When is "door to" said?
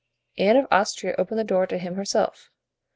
1.43-1.77